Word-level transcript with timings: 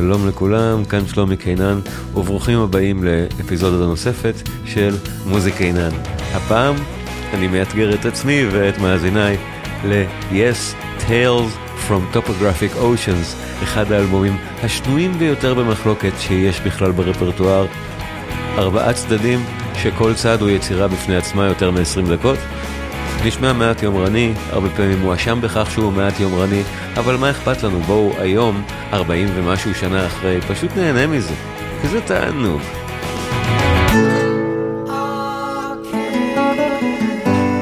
שלום 0.00 0.28
לכולם, 0.28 0.84
כאן 0.84 1.06
שלומי 1.06 1.36
קינן, 1.36 1.80
וברוכים 2.14 2.58
הבאים 2.58 3.04
לאפיזודה 3.04 3.86
נוספת 3.86 4.34
של 4.66 4.94
מוזיק 5.26 5.56
קינן. 5.56 5.90
הפעם 6.32 6.74
אני 7.34 7.46
מאתגר 7.46 7.94
את 7.94 8.04
עצמי 8.04 8.44
ואת 8.52 8.78
מאזיניי 8.78 9.36
ל-Yes 9.84 10.74
Tales 11.00 11.56
From 11.88 12.16
Topographic 12.16 12.76
Oceans, 12.76 13.62
אחד 13.62 13.92
האלבומים 13.92 14.36
השנויים 14.62 15.12
ביותר 15.12 15.54
במחלוקת 15.54 16.12
שיש 16.20 16.60
בכלל 16.60 16.92
ברפרטואר. 16.92 17.66
ארבעה 18.58 18.92
צדדים 18.92 19.44
שכל 19.82 20.14
צד 20.14 20.40
הוא 20.40 20.50
יצירה 20.50 20.88
בפני 20.88 21.16
עצמה 21.16 21.44
יותר 21.46 21.70
מ-20 21.70 22.10
דקות. 22.10 22.38
נשמע 23.24 23.52
מעט 23.52 23.82
יומרני, 23.82 24.32
הרבה 24.50 24.68
פעמים 24.70 25.00
מואשם 25.00 25.38
בכך 25.40 25.70
שהוא 25.70 25.92
מעט 25.92 26.20
יומרני, 26.20 26.62
אבל 26.96 27.16
מה 27.16 27.30
אכפת 27.30 27.62
לנו? 27.62 27.80
בואו 27.80 28.12
היום, 28.18 28.62
40 28.92 29.28
ומשהו 29.34 29.74
שנה 29.74 30.06
אחרי, 30.06 30.40
פשוט 30.40 30.70
נהנה 30.76 31.06
מזה, 31.06 31.34
כי 31.82 31.88
זה 31.88 32.00
תענוג. 32.00 32.60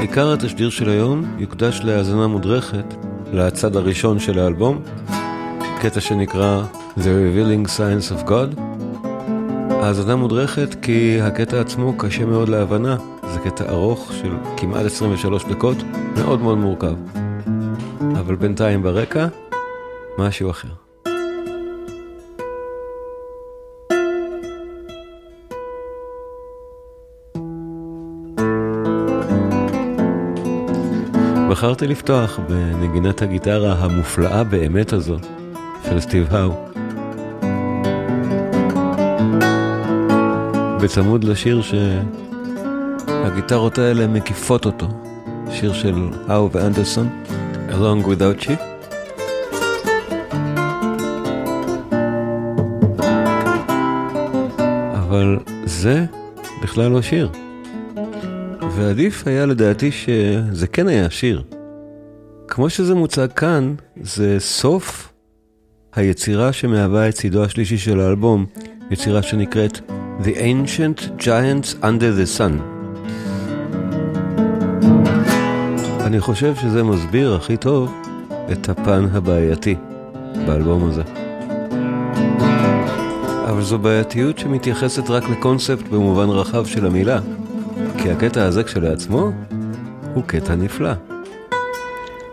עיקר 0.01 0.33
התשדיר 0.33 0.71
של 0.71 0.89
היום 0.89 1.25
יוקדש 1.39 1.81
להאזנה 1.85 2.27
מודרכת 2.27 2.95
לצד 3.33 3.77
הראשון 3.77 4.19
של 4.19 4.39
האלבום, 4.39 4.83
קטע 5.81 6.01
שנקרא 6.01 6.63
The 6.99 7.01
Revealing 7.01 7.69
Science 7.69 8.21
of 8.21 8.29
God. 8.29 8.61
האזנה 9.71 10.17
מודרכת 10.17 10.77
כי 10.83 11.21
הקטע 11.23 11.61
עצמו 11.61 11.95
קשה 11.99 12.25
מאוד 12.25 12.49
להבנה, 12.49 12.97
זה 13.33 13.39
קטע 13.41 13.65
ארוך 13.71 14.13
של 14.13 14.33
כמעט 14.57 14.87
23 14.87 15.45
דקות, 15.45 15.77
מאוד 16.17 16.41
מאוד 16.41 16.59
מורכב. 16.59 16.95
אבל 18.19 18.35
בינתיים 18.35 18.83
ברקע, 18.83 19.27
משהו 20.19 20.51
אחר. 20.51 20.69
בחרתי 31.51 31.87
לפתוח 31.87 32.39
בנגינת 32.49 33.23
הגיטרה 33.23 33.73
המופלאה 33.73 34.45
באמת 34.45 34.93
הזו 34.93 35.17
של 35.85 36.01
סטיב 36.01 36.35
האו. 36.35 36.53
בצמוד 40.83 41.25
לשיר 41.25 41.63
שהגיטרות 43.23 43.79
האלה 43.79 44.07
מקיפות 44.07 44.67
אותו, 44.67 44.89
שיר 45.51 45.73
של 45.73 46.09
האו 46.29 46.51
ואנדרסון, 46.53 47.09
Along 47.69 48.07
Without 48.07 48.45
You. 48.45 48.53
אבל 54.93 55.39
זה 55.65 56.05
בכלל 56.63 56.91
לא 56.91 57.03
שיר. 57.03 57.31
ועדיף 58.77 59.27
היה 59.27 59.47
לדעתי 59.47 59.91
שזה 59.93 60.67
כן 60.67 60.89
היה 60.89 61.11
שיר. 61.11 61.43
כמו 62.49 62.71
שזה 62.71 62.95
מוצג 62.95 63.29
כאן, 63.37 63.75
זה 64.03 64.37
סוף 64.39 65.13
היצירה 65.95 66.53
שמהווה 66.53 67.09
את 67.09 67.15
צידו 67.15 67.45
השלישי 67.45 67.79
של 67.79 68.01
האלבום, 68.01 68.47
יצירה 68.91 69.23
שנקראת 69.23 69.81
The 70.23 70.37
Ancient 70.37 71.21
Giants 71.21 71.83
Under 71.83 72.13
the 72.19 72.39
Sun. 72.39 72.72
אני 76.13 76.21
חושב 76.21 76.55
שזה 76.55 76.83
מסביר 76.83 77.35
הכי 77.35 77.57
טוב 77.57 77.93
את 78.53 78.69
הפן 78.69 79.07
הבעייתי 79.13 79.75
באלבום 80.47 80.89
הזה. 80.89 81.03
אבל 83.51 83.63
זו 83.63 83.79
בעייתיות 83.79 84.39
שמתייחסת 84.39 85.11
רק 85.11 85.25
לקונספט 85.29 85.89
במובן 85.89 86.29
רחב 86.29 86.67
של 86.67 86.87
המילה. 86.87 87.21
כי 87.99 88.11
הקטע 88.11 88.45
הזה 88.45 88.65
כשלעצמו 88.65 89.31
הוא 90.15 90.25
קטע 90.27 90.55
נפלא. 90.55 90.93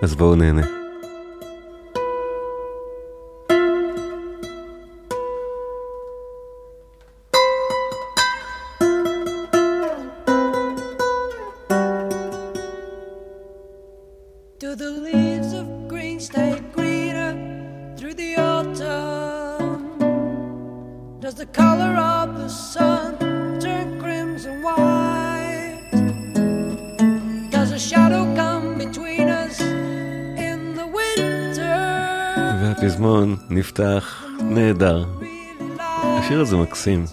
אז 0.01 0.16
בואו 0.16 0.35
נהנה. 0.35 0.78
והפזמון 32.62 33.35
נפתח 33.50 34.25
נהדר. 34.41 35.06
השיר 36.01 36.41
הזה 36.41 36.57
מקסים. 36.57 37.06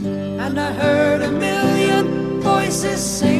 And 0.00 0.58
I 0.58 0.72
heard 0.82 1.20
a 1.22 1.30
million 1.46 2.06
voices 2.42 3.00
singing, 3.18 3.39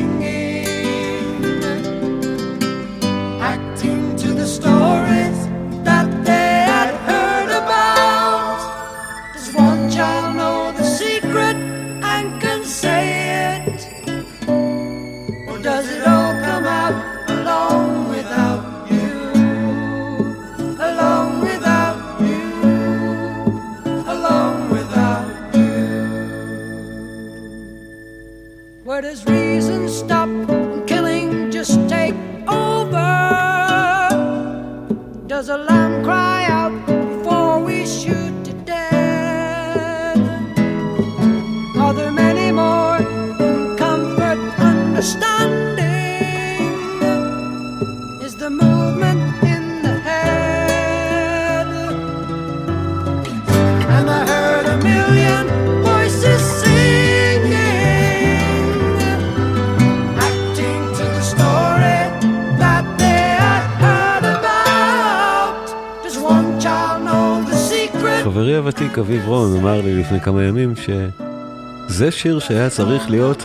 לפני 70.20 70.32
כמה 70.32 70.44
ימים 70.44 70.74
שזה 70.76 72.10
שיר 72.10 72.38
שהיה 72.38 72.70
צריך 72.70 73.10
להיות 73.10 73.44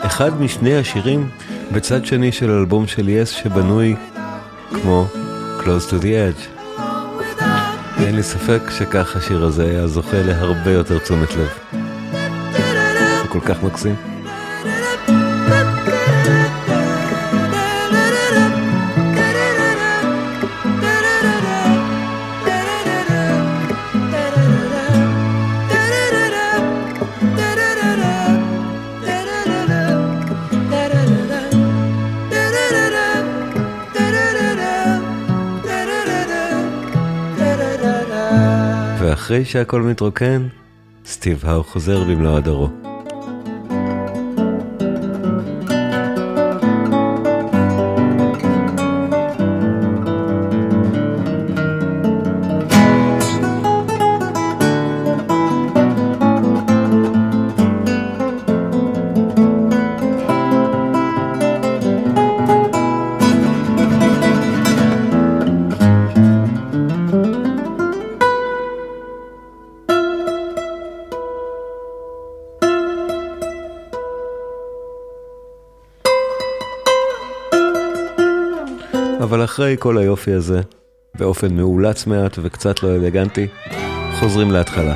אחד 0.00 0.40
משני 0.40 0.76
השירים 0.78 1.28
בצד 1.72 2.06
שני 2.06 2.32
של 2.32 2.50
אלבום 2.50 2.86
של 2.86 3.08
יס 3.08 3.28
שבנוי 3.28 3.96
כמו 4.70 5.06
Close 5.58 5.90
to 5.90 6.02
the 6.02 6.04
Edge. 6.04 6.62
אין 7.98 8.16
לי 8.16 8.22
ספק 8.22 8.62
שכך 8.78 9.16
השיר 9.16 9.44
הזה 9.44 9.64
היה 9.64 9.86
זוכה 9.86 10.22
להרבה 10.22 10.70
יותר 10.70 10.98
תשומת 10.98 11.28
לב. 11.36 11.80
הוא 13.22 13.28
כל 13.28 13.40
כך 13.40 13.62
מקסים. 13.62 14.09
ואחרי 39.30 39.44
שהכל 39.44 39.82
מתרוקן, 39.82 40.48
סטיב 41.06 41.42
האו 41.46 41.62
חוזר 41.64 42.04
במלוא 42.04 42.36
הדרו. 42.36 42.79
אחרי 79.60 79.76
כל 79.78 79.98
היופי 79.98 80.32
הזה, 80.32 80.60
באופן 81.18 81.56
מאולץ 81.56 82.06
מעט 82.06 82.38
וקצת 82.42 82.82
לא 82.82 82.88
אלגנטי, 82.94 83.46
חוזרים 84.20 84.50
להתחלה. 84.50 84.94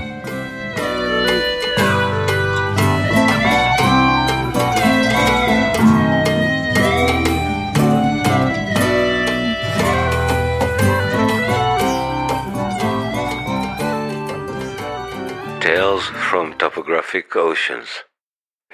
Tales 15.61 16.05
from 16.31 16.47
Topographic 16.63 17.37
Oceans. 17.37 17.91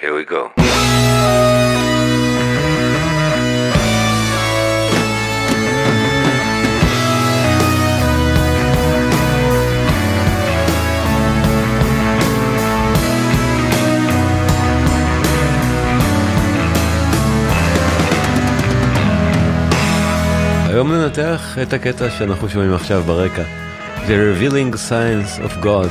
Here 0.00 0.14
we 0.14 0.24
go. 0.24 0.99
היום 20.70 20.92
ננתח 20.92 21.58
את 21.62 21.72
הקטע 21.72 22.10
שאנחנו 22.10 22.48
שומעים 22.48 22.74
עכשיו 22.74 23.02
ברקע. 23.06 23.42
The 24.06 24.10
Revealing 24.10 24.74
Science 24.74 25.44
of 25.44 25.64
God. 25.64 25.88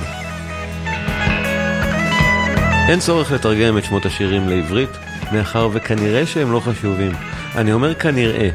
אין 2.89 2.99
צורך 2.99 3.31
לתרגם 3.31 3.77
את 3.77 3.83
שמות 3.83 4.05
השירים 4.05 4.49
לעברית, 4.49 4.89
מאחר 5.31 5.69
וכנראה 5.73 6.25
שהם 6.25 6.51
לא 6.51 6.59
חשובים. 6.59 7.11
אני 7.55 7.73
אומר 7.73 7.93
כנראה, 7.93 8.49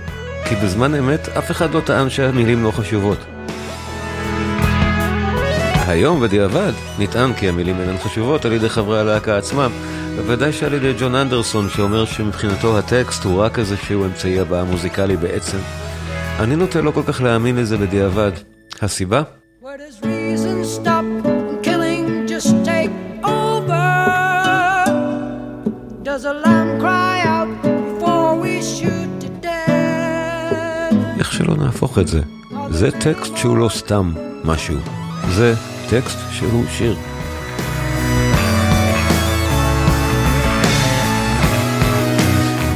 כי 0.48 0.54
בזמן 0.54 0.94
אמת 0.94 1.28
אף 1.28 1.50
אחד 1.50 1.74
לא 1.74 1.80
טען 1.80 2.10
שהמילים 2.10 2.64
לא 2.64 2.70
חשובות. 2.70 3.18
היום 5.86 6.20
בדיעבד 6.20 6.72
נטען 6.98 7.34
כי 7.34 7.48
המילים 7.48 7.80
אינן 7.80 7.98
חשובות 7.98 8.44
על 8.44 8.52
ידי 8.52 8.68
חברי 8.68 9.00
הלהקה 9.00 9.38
עצמם, 9.38 9.70
בוודאי 10.16 10.52
שעל 10.52 10.74
ידי 10.74 10.92
ג'ון 10.98 11.14
אנדרסון 11.14 11.68
שאומר 11.68 12.04
שמבחינתו 12.04 12.78
הטקסט 12.78 13.24
הוא 13.24 13.40
רק 13.40 13.58
איזשהו 13.58 14.04
אמצעי 14.04 14.40
הבעה 14.40 14.64
מוזיקלי 14.64 15.16
בעצם. 15.16 15.58
אני 16.40 16.56
נוטה 16.56 16.80
לא 16.80 16.90
כל 16.90 17.02
כך 17.06 17.20
להאמין 17.20 17.56
לזה 17.56 17.78
בדיעבד. 17.78 18.32
הסיבה? 18.82 19.22
איך 31.18 31.32
שלא 31.32 31.56
נהפוך 31.56 31.98
את 31.98 32.08
זה, 32.08 32.20
זה 32.70 32.90
טקסט 32.90 33.36
שהוא 33.36 33.56
לא 33.56 33.68
סתם 33.68 34.12
משהו, 34.44 34.76
זה 35.28 35.54
טקסט 35.90 36.18
שהוא 36.30 36.64
שיר. 36.68 36.96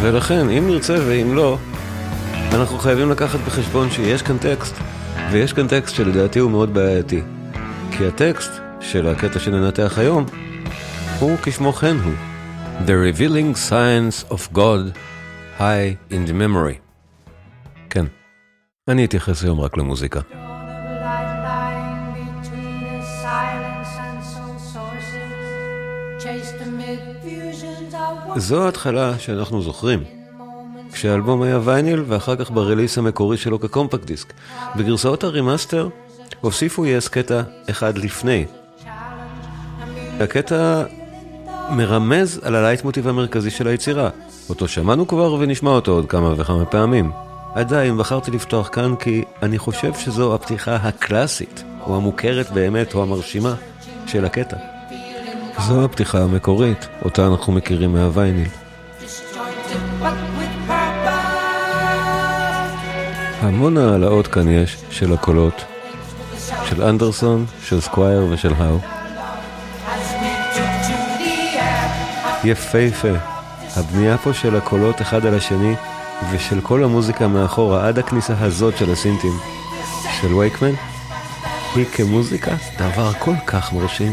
ולכן, 0.01 0.51
אם 0.51 0.67
נרצה 0.67 0.97
ואם 1.07 1.35
לא, 1.35 1.59
אנחנו 2.53 2.79
חייבים 2.79 3.11
לקחת 3.11 3.41
בחשבון 3.41 3.91
שיש 3.91 4.23
כאן 4.23 4.39
טקסט, 4.39 4.75
ויש 5.31 5.53
כאן 5.53 5.69
טקסט 5.69 5.95
שלדעתי 5.95 6.39
הוא 6.39 6.51
מאוד 6.51 6.75
בעייתי. 6.75 7.23
כי 7.91 8.07
הטקסט 8.07 8.51
של 8.81 9.09
הקטע 9.09 9.39
שננתח 9.39 9.99
היום, 9.99 10.27
הוא 11.21 11.37
כשמו 11.43 11.73
כן 11.73 11.97
הוא. 11.97 12.13
The 12.87 12.91
Revealing 12.91 13.71
Science 13.71 14.33
of 14.33 14.55
God 14.55 14.99
High 15.59 16.13
in 16.13 16.29
the 16.29 16.33
Memory. 16.33 16.79
כן, 17.91 18.05
אני 18.89 19.05
אתייחס 19.05 19.45
היום 19.45 19.61
רק 19.61 19.77
למוזיקה. 19.77 20.21
זו 28.37 28.65
ההתחלה 28.65 29.19
שאנחנו 29.19 29.63
זוכרים. 29.63 30.18
כשהאלבום 30.99 31.43
היה 31.43 31.59
וייניל 31.65 32.05
ואחר 32.07 32.37
כך 32.37 32.51
ב 32.51 32.57
release 32.57 32.99
המקורי 32.99 33.37
שלו 33.37 33.61
כקומפקט 33.61 34.05
דיסק. 34.05 34.33
בגרסאות 34.77 35.25
ה 35.25 35.32
remaster 35.32 35.89
הוסיפו 36.41 36.87
Yes 36.87 37.09
קטע 37.09 37.43
אחד 37.71 37.99
לפני. 37.99 38.45
הקטע 40.21 40.85
מרמז 41.71 42.41
על 42.45 42.55
הלייט 42.55 42.85
מוטיב 42.85 43.09
המרכזי 43.09 43.51
של 43.51 43.69
היצירה. 43.69 44.11
אותו 44.49 44.69
שמענו 44.69 45.09
כבר 45.09 45.33
ונשמע 45.33 45.71
אותו 45.71 45.93
עוד 45.93 46.07
כמה 46.07 46.35
וכמה 46.37 46.65
פעמים. 46.65 47.11
עדיין 47.55 47.99
בחרתי 47.99 48.31
לפתוח 48.31 48.69
כאן 48.73 48.97
כי 48.97 49.25
אני 49.43 49.59
חושב 49.59 49.95
שזו 49.95 50.35
הפתיחה 50.35 50.77
הקלאסית, 50.77 51.65
או 51.87 51.97
המוכרת 51.97 52.51
באמת, 52.51 52.95
או 52.95 53.03
המרשימה, 53.03 53.55
של 54.07 54.25
הקטע. 54.25 54.57
זו 55.67 55.85
הפתיחה 55.85 56.23
המקורית, 56.23 56.89
אותה 57.05 57.27
אנחנו 57.27 57.53
מכירים 57.53 57.93
מהווייניל. 57.93 58.49
המון 63.41 63.77
העלאות 63.77 64.27
כאן 64.27 64.49
יש 64.49 64.77
של 64.91 65.13
הקולות, 65.13 65.65
של 66.65 66.83
אנדרסון, 66.83 67.47
של 67.65 67.81
סקווייר 67.81 68.27
ושל 68.31 68.53
האו. 68.59 68.79
יפהפה. 72.45 73.09
הבנייה 73.77 74.19
פה 74.19 74.33
של 74.33 74.57
הקולות 74.57 75.03
אחד 75.03 75.27
על 75.27 75.35
השני 75.35 75.75
ושל 76.31 76.61
כל 76.61 76.85
המוזיקה 76.85 77.29
מאחורה 77.29 77.89
עד 77.89 77.99
הכניסה 77.99 78.35
הזאת 78.39 78.77
של 78.77 78.93
הסינטים 78.93 79.39
של 80.21 80.35
וייקמן 80.35 80.73
היא 81.75 81.85
כמוזיקה 81.85 82.51
דבר 82.79 83.13
כל 83.13 83.35
כך 83.47 83.73
מרשים. 83.73 84.13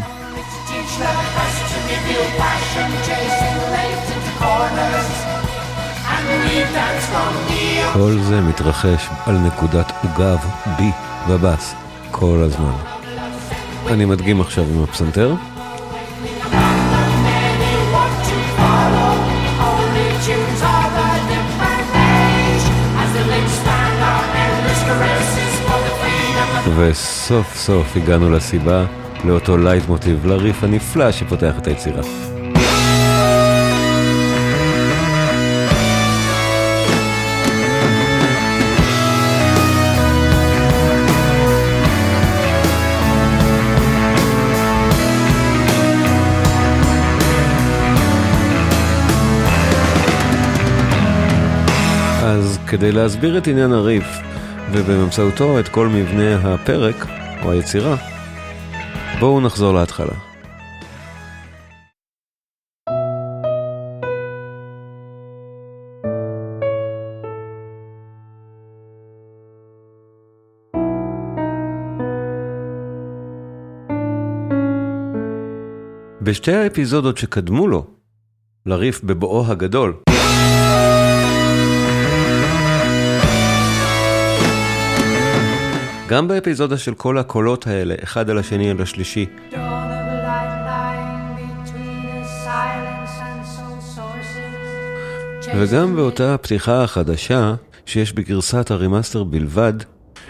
כל 7.94 8.18
זה 8.22 8.42
מתרחש 8.42 9.10
על 9.26 9.38
נקודת 9.38 9.92
עוגב 10.04 10.38
בי 10.78 10.92
בבאס 11.30 11.76
כל 12.12 12.38
הזמן. 12.44 12.72
אני 13.88 14.06
מדגים 14.06 14.42
עכשיו 14.42 14.64
עם 14.74 14.84
הפסנתר. 14.84 15.36
וסוף 26.78 27.56
סוף 27.56 27.96
הגענו 27.96 28.30
לסיבה, 28.32 28.86
לאותו 29.24 29.58
לייט 29.58 29.88
מוטיב, 29.88 30.26
לריף 30.26 30.64
הנפלא 30.64 31.12
שפותח 31.12 31.54
את 31.58 31.68
היצירה. 31.68 32.02
כדי 52.78 52.92
להסביר 52.92 53.38
את 53.38 53.48
עניין 53.48 53.72
הריף, 53.72 54.06
ובאמצעותו 54.72 55.60
את 55.60 55.68
כל 55.68 55.88
מבנה 55.88 56.36
הפרק, 56.36 56.96
או 57.44 57.52
היצירה, 57.52 57.96
בואו 59.20 59.42
נחזור 59.42 59.74
להתחלה. 59.74 60.14
בשתי 76.22 76.54
האפיזודות 76.54 77.18
שקדמו 77.18 77.68
לו, 77.68 77.88
לריף 78.66 79.04
בבואו 79.04 79.46
הגדול, 79.52 79.94
גם 86.10 86.28
באפיזודה 86.28 86.78
של 86.78 86.94
כל 86.94 87.18
הקולות 87.18 87.68
האלה, 87.68 87.96
אחד 88.04 88.30
על 88.30 88.38
השני 88.38 88.72
על 88.72 88.82
השלישי. 88.82 89.26
וגם 95.58 95.96
באותה 95.96 96.34
הפתיחה 96.34 96.84
החדשה, 96.84 97.54
שיש 97.86 98.14
בגרסת 98.14 98.72
ה 98.72 98.78
remaster 98.78 99.24
בלבד, 99.24 99.74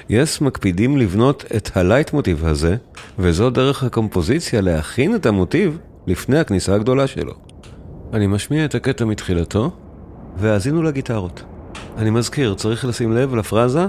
Yes 0.09 0.41
מקפידים 0.41 0.97
לבנות 0.97 1.45
את 1.55 1.77
הלייט 1.77 2.13
מוטיב 2.13 2.45
הזה, 2.45 2.75
וזו 3.19 3.49
דרך 3.49 3.83
הקומפוזיציה 3.83 4.61
להכין 4.61 5.15
את 5.15 5.25
המוטיב 5.25 5.77
לפני 6.07 6.39
הכניסה 6.39 6.75
הגדולה 6.75 7.07
שלו. 7.07 7.33
אני 8.13 8.27
משמיע 8.27 8.65
את 8.65 8.75
הקטע 8.75 9.05
מתחילתו, 9.05 9.71
והאזינו 10.37 10.83
לגיטרות. 10.83 11.43
אני 11.97 12.09
מזכיר, 12.09 12.53
צריך 12.53 12.85
לשים 12.85 13.11
לב 13.11 13.35
לפרזה 13.35 13.85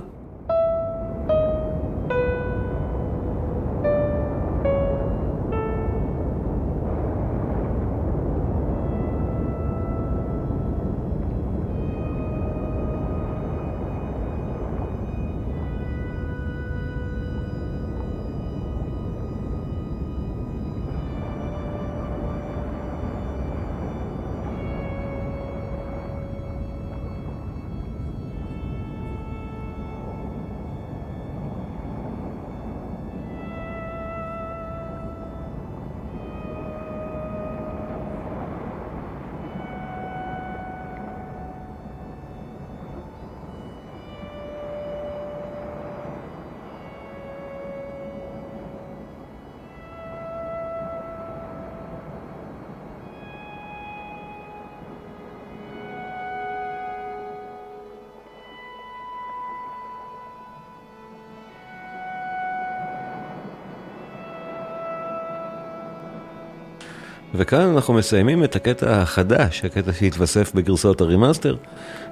וכאן 67.36 67.60
אנחנו 67.60 67.94
מסיימים 67.94 68.44
את 68.44 68.56
הקטע 68.56 69.02
החדש, 69.02 69.64
הקטע 69.64 69.92
שהתווסף 69.92 70.54
בגרסאות 70.54 71.00
ה 71.00 71.06
remaster, 71.06 71.56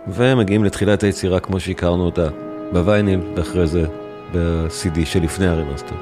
ומגיעים 0.09 0.65
לתחילת 0.65 1.03
היצירה 1.03 1.41
כמו 1.41 1.61
שהכרנו 1.61 2.05
אותה 2.05 2.29
בווייניל, 2.73 3.21
ואחרי 3.37 3.67
זה 3.67 3.85
ב-CD 4.33 5.05
שלפני 5.05 5.47
ה 5.47 5.52
remaster. 5.52 5.95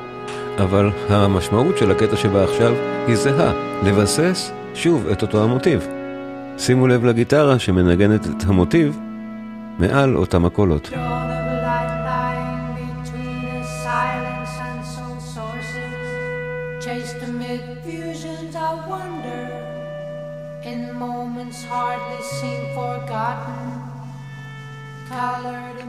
אבל 0.58 0.90
המשמעות 1.08 1.78
של 1.78 1.90
הקטע 1.90 2.16
שבא 2.16 2.44
עכשיו 2.44 2.74
היא 3.06 3.16
זהה, 3.16 3.52
לבסס 3.84 4.52
שוב 4.74 5.06
את 5.12 5.22
אותו 5.22 5.44
המוטיב. 5.44 5.86
שימו 6.58 6.86
לב 6.86 7.04
לגיטרה 7.04 7.58
שמנגנת 7.58 8.26
את 8.26 8.44
המוטיב 8.46 8.98
מעל 9.78 10.16
אותם 10.16 10.44
הקולות. 10.44 10.90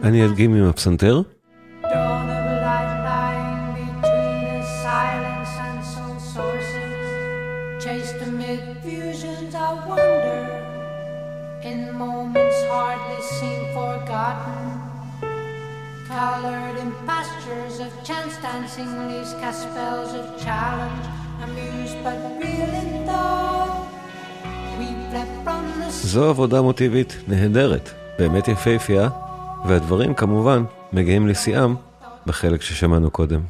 אני 0.03 0.25
אדגים 0.25 0.55
עם 0.55 0.69
הפסנתר. 0.69 1.21
Colored 16.23 16.77
in 16.83 16.91
pastures 17.09 17.75
of 17.85 17.91
chance 18.07 18.35
dancing 18.45 18.91
leaves 19.09 19.33
cast 19.41 19.61
spells 19.67 20.11
of 20.19 20.25
challenge, 20.45 21.05
amused 21.45 21.97
but 22.05 22.17
real 22.41 22.71
in 22.81 22.89
thought. 23.07 23.75
We 24.77 24.87
fled 25.09 25.29
from 25.43 25.63
the... 25.79 25.89
זו 25.89 26.29
עבודה 26.29 26.61
מוטיבית 26.61 27.15
נהדרת, 27.27 27.89
באמת 28.19 28.47
יפהפייה. 28.47 29.09
והדברים 29.65 30.13
כמובן 30.13 30.63
מגיעים 30.93 31.27
לשיאם 31.27 31.75
בחלק 32.25 32.61
ששמענו 32.61 33.11
קודם. 33.11 33.41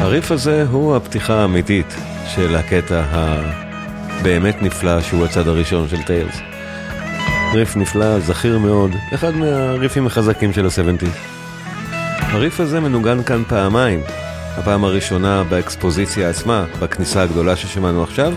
הריף 0.00 0.30
הזה 0.30 0.66
הוא 0.70 0.96
הפתיחה 0.96 1.34
האמיתית 1.34 1.94
של 2.26 2.56
הקטע 2.56 3.00
ה... 3.00 3.67
באמת 4.22 4.62
נפלא 4.62 5.00
שהוא 5.00 5.24
הצד 5.24 5.48
הראשון 5.48 5.88
של 5.88 6.02
טיילס. 6.02 6.40
ריף 7.54 7.76
נפלא, 7.76 8.20
זכיר 8.20 8.58
מאוד, 8.58 8.90
אחד 9.14 9.34
מהריפים 9.34 10.06
החזקים 10.06 10.52
של 10.52 10.66
ה-70. 10.66 11.06
הריף 12.20 12.60
הזה 12.60 12.80
מנוגן 12.80 13.22
כאן 13.22 13.42
פעמיים. 13.48 14.00
הפעם 14.56 14.84
הראשונה 14.84 15.44
באקספוזיציה 15.44 16.30
עצמה, 16.30 16.64
בכניסה 16.78 17.22
הגדולה 17.22 17.56
ששמענו 17.56 18.02
עכשיו, 18.02 18.32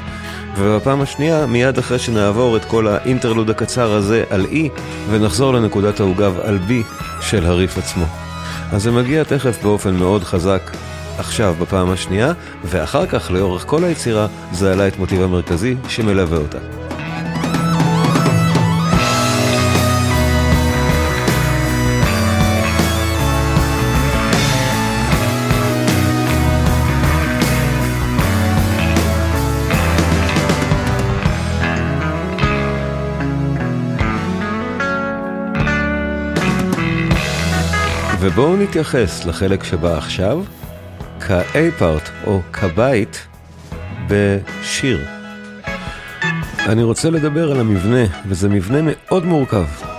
ובפעם 0.57 1.01
השנייה, 1.01 1.45
מיד 1.45 1.77
אחרי 1.77 1.99
שנעבור 1.99 2.57
את 2.57 2.65
כל 2.65 2.87
האינטרלוד 2.87 3.49
הקצר 3.49 3.91
הזה 3.91 4.23
על 4.29 4.45
E, 4.45 4.79
ונחזור 5.09 5.53
לנקודת 5.53 5.99
העוגב 5.99 6.39
על 6.43 6.59
B 6.67 6.71
של 7.21 7.45
הריף 7.45 7.77
עצמו. 7.77 8.05
אז 8.71 8.83
זה 8.83 8.91
מגיע 8.91 9.23
תכף 9.23 9.63
באופן 9.63 9.95
מאוד 9.95 10.23
חזק 10.23 10.71
עכשיו 11.21 11.55
בפעם 11.59 11.91
השנייה, 11.91 12.33
ואחר 12.63 13.05
כך 13.05 13.31
לאורך 13.31 13.63
כל 13.67 13.83
היצירה 13.83 14.27
זה 14.51 14.73
עלה 14.73 14.87
את 14.87 14.99
מוטיב 14.99 15.21
המרכזי 15.21 15.75
שמלווה 15.87 16.37
אותה. 16.37 16.57
ובואו 38.23 38.57
נתייחס 38.57 39.25
לחלק 39.25 39.63
שבא 39.63 39.97
עכשיו, 39.97 40.43
כ-A-part 41.31 42.27
או 42.27 42.41
כבית 42.53 43.27
בשיר. 44.07 45.05
אני 46.59 46.83
רוצה 46.83 47.09
לדבר 47.09 47.51
על 47.51 47.59
המבנה, 47.59 48.05
וזה 48.27 48.49
מבנה 48.49 48.79
מאוד 48.83 49.25
מורכב. 49.25 49.90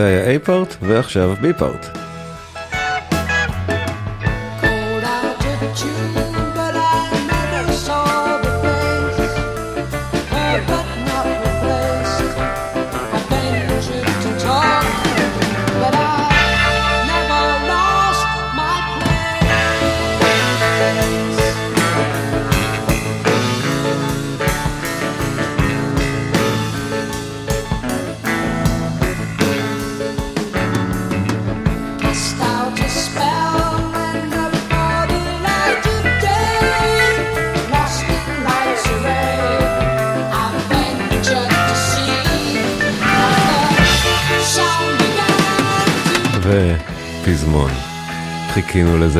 זה 0.00 0.06
היה 0.06 0.36
A-פארט 0.36 0.74
ועכשיו 0.82 1.32
B-פארט. 1.42 1.86
הפזמון. 1.86 1.99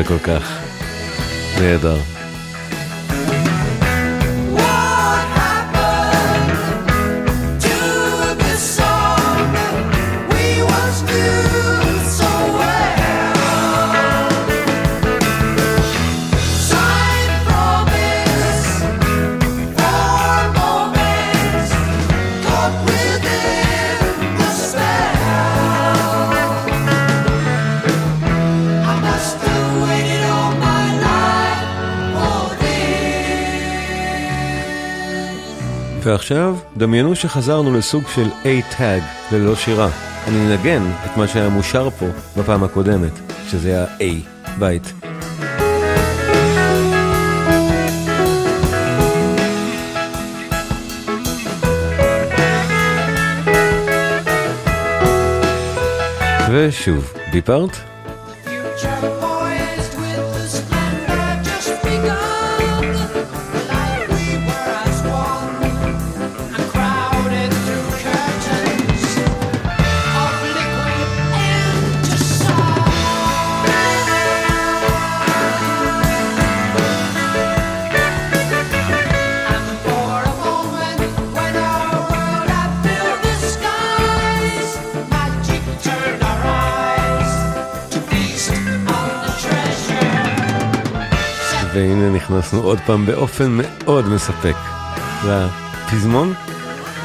לזה 0.01 0.09
כל 0.09 0.19
כך. 0.19 0.60
ועכשיו, 36.21 36.55
דמיינו 36.77 37.15
שחזרנו 37.15 37.73
לסוג 37.73 38.03
של 38.15 38.27
A-Tag 38.43 39.31
ללא 39.31 39.55
שירה. 39.55 39.89
אני 40.27 40.53
נגן 40.53 40.83
את 41.05 41.17
מה 41.17 41.27
שהיה 41.27 41.49
מושר 41.49 41.89
פה 41.89 42.05
בפעם 42.37 42.63
הקודמת, 42.63 43.11
שזה 43.47 43.69
היה 43.69 43.85
A, 43.99 44.59
בית. 44.59 44.93
ושוב, 56.51 57.13
דיפארט. 57.31 57.90
והנה 91.81 92.09
נכנסנו 92.09 92.61
עוד 92.61 92.79
פעם 92.85 93.05
באופן 93.05 93.57
מאוד 93.57 94.07
מספק 94.07 94.55
לפזמון. 95.27 96.33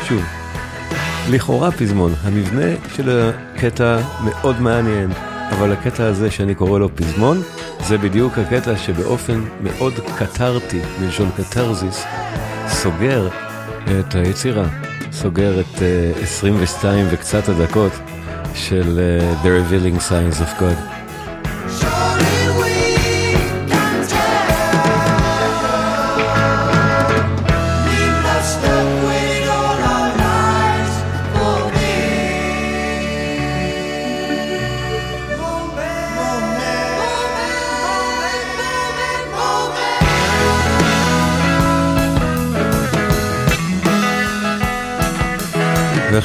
שוב, 0.04 0.22
לכאורה 1.30 1.72
פזמון, 1.72 2.14
המבנה 2.22 2.66
של 2.96 3.30
הקטע 3.54 3.98
מאוד 4.24 4.60
מעניין, 4.60 5.10
אבל 5.52 5.72
הקטע 5.72 6.04
הזה 6.04 6.30
שאני 6.30 6.54
קורא 6.54 6.78
לו 6.78 6.96
פזמון, 6.96 7.42
זה 7.80 7.98
בדיוק 7.98 8.38
הקטע 8.38 8.76
שבאופן 8.76 9.44
מאוד 9.62 9.94
קתרתי, 10.18 10.80
מלשון 11.00 11.30
קתרזיס, 11.36 12.04
סוגר 12.68 13.28
את 14.00 14.14
היצירה, 14.14 14.66
סוגר 15.12 15.60
את 15.60 15.76
uh, 15.76 16.22
22 16.22 17.06
וקצת 17.10 17.48
הדקות 17.48 17.92
של 18.54 18.98
uh, 18.98 19.44
The 19.44 19.48
Revealing 19.48 20.00
Signs 20.10 20.40
of 20.40 20.60
God. 20.60 20.95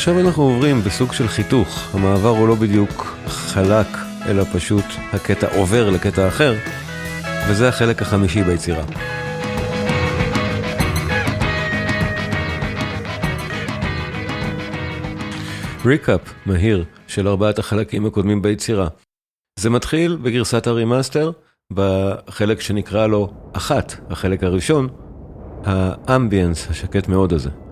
ועכשיו 0.01 0.19
אנחנו 0.19 0.43
עוברים 0.43 0.81
בסוג 0.81 1.13
של 1.13 1.27
חיתוך, 1.27 1.95
המעבר 1.95 2.29
הוא 2.29 2.47
לא 2.47 2.55
בדיוק 2.55 3.17
חלק, 3.27 3.87
אלא 4.25 4.43
פשוט 4.53 4.85
הקטע 5.13 5.57
עובר 5.57 5.89
לקטע 5.89 6.27
אחר, 6.27 6.55
וזה 7.49 7.69
החלק 7.69 8.01
החמישי 8.01 8.43
ביצירה. 8.43 8.83
recap 15.85 16.21
מהיר 16.45 16.85
של 17.07 17.27
ארבעת 17.27 17.59
החלקים 17.59 18.05
הקודמים 18.05 18.41
ביצירה. 18.41 18.87
זה 19.59 19.69
מתחיל 19.69 20.17
בגרסת 20.21 20.67
ה 20.67 20.74
remaster, 20.74 21.31
בחלק 21.73 22.61
שנקרא 22.61 23.07
לו 23.07 23.33
אחת, 23.53 23.93
החלק 24.09 24.43
הראשון, 24.43 24.87
האמביאנס 25.65 26.69
השקט 26.69 27.07
מאוד 27.07 27.33
הזה. 27.33 27.70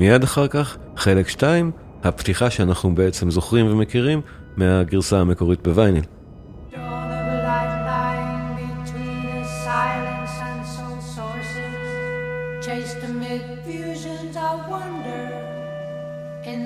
מיד 0.00 0.22
אחר 0.22 0.48
כך, 0.48 0.76
חלק 0.96 1.28
2, 1.28 1.70
הפתיחה 2.04 2.50
שאנחנו 2.50 2.94
בעצם 2.94 3.30
זוכרים 3.30 3.66
ומכירים 3.72 4.20
מהגרסה 4.56 5.20
המקורית 5.20 5.62
בווייניל. 5.62 6.04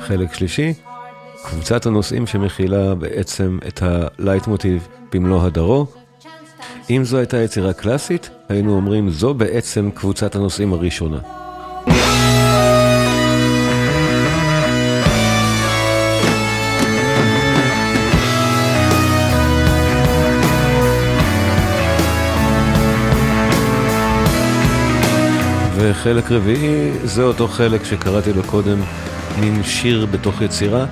חלק 0.01 0.35
שלישי, 0.35 0.75
קבוצת 1.45 1.87
הנושאים 1.87 2.27
שמכילה 2.27 2.95
בעצם 2.95 3.59
את 3.69 3.83
הלייט 3.83 4.47
מוטיב 4.47 4.89
במלוא 5.13 5.43
הדרו. 5.43 5.87
אם 6.91 7.05
זו 7.05 7.19
הייתה 7.19 7.37
יצירה 7.37 7.73
קלאסית, 7.73 8.31
היינו 8.49 8.77
אומרים 8.77 9.11
זו 9.11 9.35
בעצם 9.35 9.91
קבוצת 9.95 10.35
הנושאים 10.35 10.73
הראשונה. 10.73 11.44
וחלק 25.87 26.33
רביעי 26.33 26.91
זה 27.05 27.23
אותו 27.23 27.49
חלק 27.49 27.85
שקראתי 27.85 28.33
לו 28.33 28.43
קודם, 28.43 28.81
מין 29.41 29.63
שיר 29.63 30.07
בתוך 30.07 30.43
יצירה, 30.43 30.87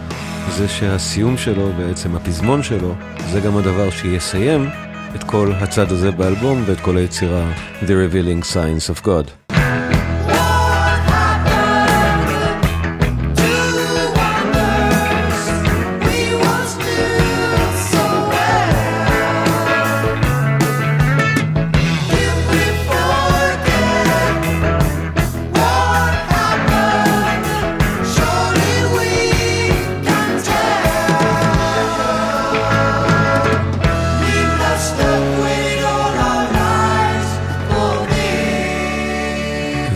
זה 0.51 0.69
שהסיום 0.69 1.37
שלו, 1.37 1.73
בעצם 1.79 2.17
הפזמון 2.17 2.63
שלו, 2.63 2.95
זה 3.31 3.41
גם 3.41 3.57
הדבר 3.57 3.91
שיסיים 3.91 4.69
את 5.15 5.25
כל 5.25 5.53
הצד 5.53 5.93
הזה 5.93 6.11
באלבום 6.11 6.63
ואת 6.67 6.81
כל 6.81 6.97
היצירה 6.97 7.53
The 7.83 7.91
Revealing 7.91 8.45
Science 8.55 8.97
of 8.97 9.07
God. 9.07 9.42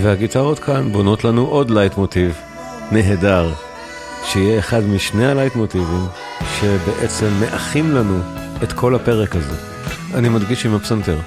והגיטרות 0.06 0.58
כאן 0.58 0.92
בונות 0.92 1.24
לנו 1.24 1.46
עוד 1.46 1.70
לייט 1.70 1.96
מוטיב 1.96 2.34
נהדר, 2.92 3.52
שיהיה 4.24 4.58
אחד 4.58 4.84
משני 4.84 5.26
הלייט 5.26 5.56
מוטיבים 5.56 6.06
שבעצם 6.60 7.26
מאחים 7.40 7.94
לנו 7.94 8.18
את 8.62 8.72
כל 8.72 8.94
הפרק 8.94 9.36
הזה. 9.36 9.56
אני 10.14 10.28
מדגיש 10.28 10.66
עם 10.66 10.74
הפסנתר. 10.74 11.18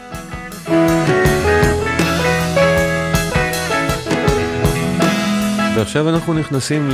ועכשיו 5.76 6.10
אנחנו 6.10 6.34
נכנסים 6.34 6.90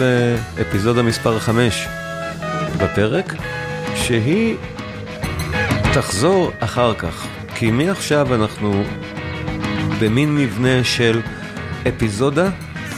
לאפיזודה 0.58 1.02
מספר 1.02 1.40
5 1.40 1.88
בפרק, 2.78 3.34
שהיא 3.96 4.56
תחזור 5.94 6.52
אחר 6.60 6.94
כך, 6.94 7.28
כי 7.56 7.72
מעכשיו 7.72 8.36
אנחנו 8.36 8.84
במין 10.00 10.36
מבנה 10.36 10.84
של 10.84 11.22
אפיזודה, 11.88 12.50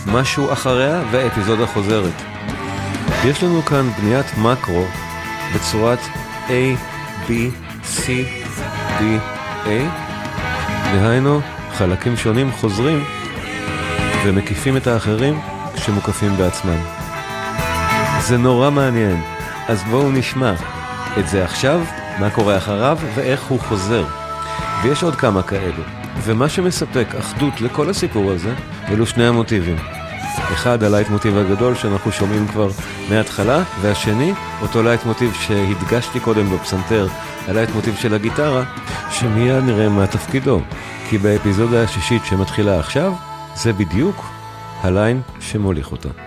משהו 0.08 0.54
אחריה 0.54 1.02
ואפיזודה 1.12 1.68
חוזרת. 1.68 2.14
יש 3.26 3.44
לנו 3.44 3.62
כאן 3.62 3.90
בניית 3.90 4.26
מקרו 4.38 4.86
בצורת 5.56 6.00
A, 6.48 6.52
B, 7.28 7.32
C, 7.84 8.06
D, 9.00 9.02
A, 9.66 9.70
דהיינו 10.94 11.42
חלקים 11.74 12.18
שונים 12.18 12.52
חוזרים 12.52 13.04
ומקיפים 14.26 14.78
את 14.78 14.88
האחרים 14.88 15.40
כשמוקפים 15.76 16.38
בעצמם. 16.38 16.80
זה 18.20 18.38
נורא 18.38 18.70
מעניין, 18.70 19.22
אז 19.68 19.84
בואו 19.84 20.12
נשמע 20.12 20.54
את 21.20 21.28
זה 21.28 21.44
עכשיו, 21.44 21.82
מה 22.20 22.30
קורה 22.30 22.58
אחריו 22.58 22.98
ואיך 23.16 23.44
הוא 23.44 23.60
חוזר. 23.60 24.06
ויש 24.84 25.04
עוד 25.04 25.16
כמה 25.16 25.44
כאלו, 25.44 25.84
ומה 26.28 26.50
שמספק 26.50 27.16
אחדות 27.20 27.62
לכל 27.62 27.90
הסיפור 27.90 28.32
הזה, 28.32 28.54
אלו 28.90 29.06
שני 29.06 29.28
המוטיבים. 29.28 29.76
אחד, 30.54 30.84
הלייט 30.84 31.10
מוטיב 31.10 31.38
הגדול 31.38 31.76
שאנחנו 31.76 32.12
שומעים 32.12 32.48
כבר 32.48 32.70
מההתחלה, 33.10 33.64
והשני, 33.82 34.34
אותו 34.62 34.84
לייט 34.84 35.06
מוטיב 35.06 35.34
שהדגשתי 35.34 36.20
קודם 36.20 36.50
בפסנתר, 36.50 37.08
הלייט 37.48 37.70
מוטיב 37.76 37.96
של 37.96 38.14
הגיטרה, 38.14 38.64
שמיד 39.12 39.64
נראה 39.64 39.90
מה 39.90 40.08
תפקידו. 40.08 40.62
כי 41.10 41.18
באפיזודה 41.18 41.84
השישית 41.84 42.22
שמתחילה 42.26 42.80
עכשיו, 42.80 43.14
זה 43.56 43.74
בדיוק 43.74 44.26
הליין 44.84 45.22
שמוליך 45.40 45.92
אותה. 45.92 46.27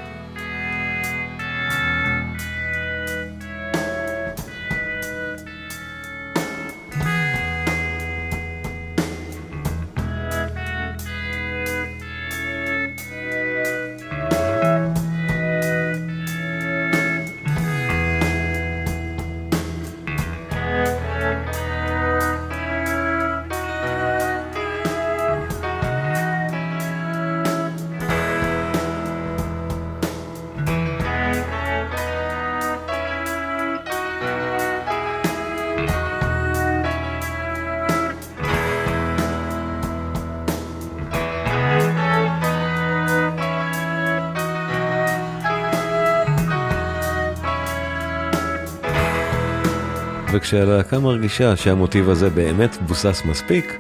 וכשהלהקה 50.41 50.99
מרגישה 50.99 51.57
שהמוטיב 51.57 52.11
הזה 52.11 52.31
באמת 52.31 52.77
מבוסס 52.83 53.23
מספיק, 53.25 53.79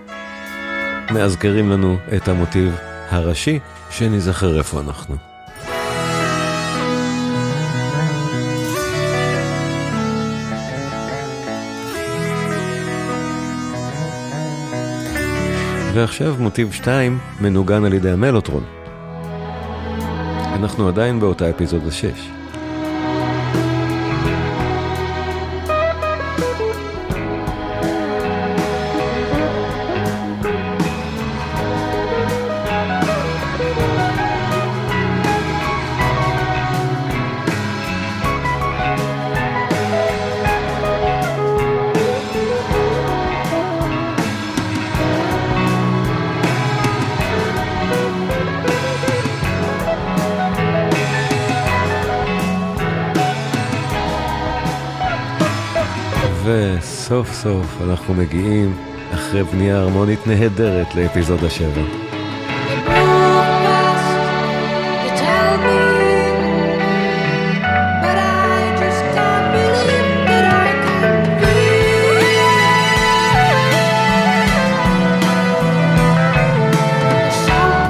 מאזכרים 1.11 1.70
לנו 1.70 1.96
את 2.16 2.29
המוטיב 2.29 2.77
הראשי, 3.11 3.59
שנזכר 3.90 4.59
איפה 4.59 4.81
אנחנו. 4.81 5.16
ועכשיו 15.94 16.35
מוטיב 16.38 16.73
2 16.73 17.18
מנוגן 17.40 17.85
על 17.85 17.92
ידי 17.92 18.11
המלוטרון. 18.11 18.64
אנחנו 20.55 20.88
עדיין 20.88 21.20
באותה 21.20 21.51
אפיזודה 21.51 21.90
6. 21.90 22.39
וסוף 56.51 57.33
סוף 57.33 57.79
אנחנו 57.85 58.15
מגיעים, 58.15 58.77
אחרי 59.15 59.43
בנייה 59.43 59.77
הרמונית 59.77 60.27
נהדרת, 60.27 60.95
לאפיזודה 60.95 61.51
7. 61.51 61.69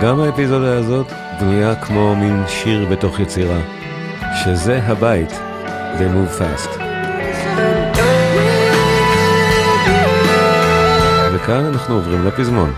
גם 0.03 0.21
האפיזודה 0.21 0.77
הזאת 0.77 1.07
בנויה 1.41 1.75
כמו 1.75 2.17
מין 2.17 2.43
שיר 2.49 2.87
בתוך 2.91 3.21
יצירה, 3.21 3.61
שזה 4.45 4.81
הבית, 4.83 5.31
They 5.99 6.15
Move 6.15 6.41
Fast. 6.41 6.90
וכאן 11.51 11.65
אנחנו 11.65 11.95
עוברים 11.95 12.27
לפזמון. 12.27 12.73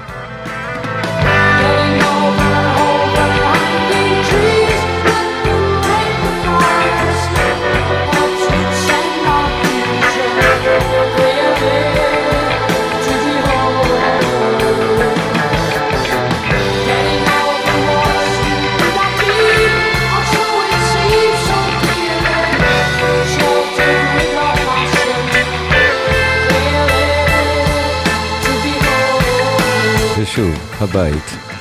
הבית. 30.83 31.53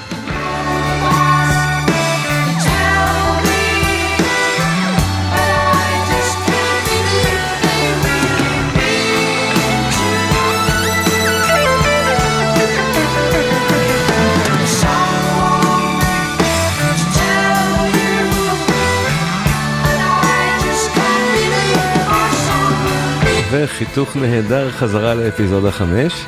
וחיתוך 23.51 24.15
נהדר 24.15 24.71
חזרה 24.71 25.13
לאפיזודה 25.13 25.71
5. 25.71 26.25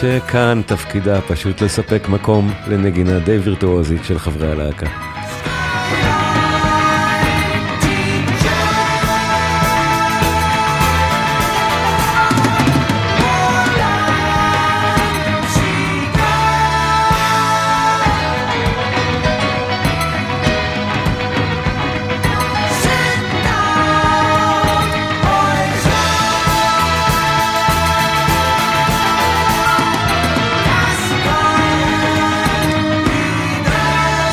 שכאן 0.00 0.62
תפקידה 0.66 1.20
פשוט 1.20 1.60
לספק 1.60 2.08
מקום 2.08 2.50
לנגינה 2.66 3.18
די 3.18 3.38
וירטואוזית 3.38 4.04
של 4.04 4.18
חברי 4.18 4.52
הלהקה. 4.52 5.13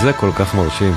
זה 0.01 0.13
כל 0.13 0.31
כך 0.35 0.55
מרשים. 0.55 0.93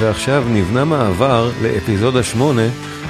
ועכשיו 0.00 0.44
נבנה 0.48 0.84
מעבר 0.84 1.50
לאפיזודה 1.62 2.22
8, 2.22 2.62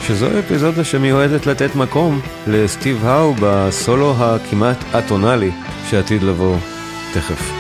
שזו 0.07 0.27
אפיזודה 0.39 0.85
שמיועדת 0.85 1.47
לתת 1.47 1.77
מקום 1.77 2.21
לסטיב 2.47 3.07
האו 3.07 3.35
בסולו 3.41 4.15
הכמעט 4.19 4.85
אטונאלי 4.99 5.51
שעתיד 5.91 6.23
לבוא 6.23 6.57
תכף. 7.15 7.60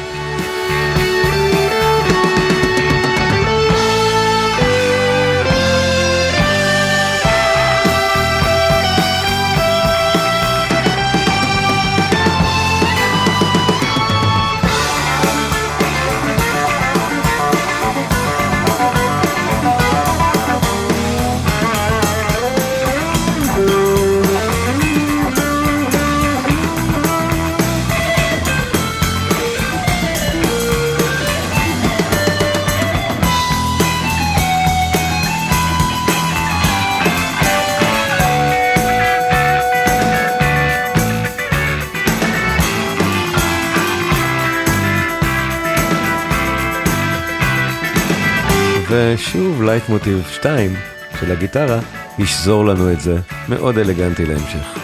ושוב 49.20 49.62
לייט 49.62 49.88
מוטיב 49.88 50.26
2 50.32 50.72
של 51.20 51.32
הגיטרה 51.32 51.80
ישזור 52.18 52.64
לנו 52.64 52.92
את 52.92 53.00
זה 53.00 53.16
מאוד 53.48 53.78
אלגנטי 53.78 54.26
להמשך. 54.26 54.78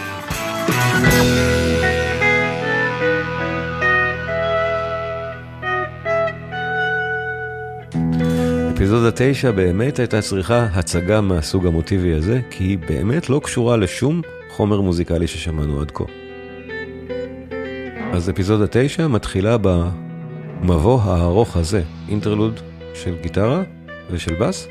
אפיזודה 8.75 9.11
9 9.15 9.51
באמת 9.51 9.99
הייתה 9.99 10.21
צריכה 10.21 10.63
הצגה 10.73 11.21
מהסוג 11.21 11.67
המוטיבי 11.67 12.13
הזה, 12.13 12.41
כי 12.49 12.63
היא 12.63 12.77
באמת 12.77 13.29
לא 13.29 13.41
קשורה 13.43 13.77
לשום 13.77 14.21
חומר 14.49 14.81
מוזיקלי 14.81 15.27
ששמענו 15.27 15.81
עד 15.81 15.91
כה. 15.91 16.03
אז 18.13 18.29
אפיזודה 18.29 18.65
9 18.69 19.07
מתחילה 19.07 19.57
במבוא 19.61 21.01
הארוך 21.01 21.57
הזה, 21.57 21.81
אינטרלוד 22.09 22.59
של 22.93 23.15
גיטרה 23.21 23.63
ושל 24.11 24.35
בס. 24.35 24.67